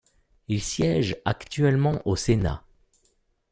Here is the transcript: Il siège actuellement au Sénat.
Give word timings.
Il 0.47 0.63
siège 0.63 1.15
actuellement 1.25 2.01
au 2.07 2.15
Sénat. 2.15 2.63